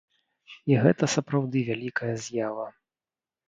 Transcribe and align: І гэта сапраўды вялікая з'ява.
І 0.71 0.79
гэта 0.85 1.11
сапраўды 1.17 1.65
вялікая 1.69 2.11
з'ява. 2.27 2.69